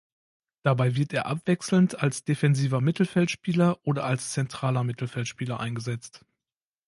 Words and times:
Dabei 0.63 0.95
wird 0.95 1.13
er 1.13 1.27
abwechselnd 1.27 1.99
als 2.01 2.23
defensiver 2.23 2.81
Mittelfeldspieler 2.81 3.77
oder 3.85 4.03
als 4.03 4.31
zentraler 4.31 4.83
Mittelfeldspieler 4.83 5.59
eingesetzt. 5.59 6.25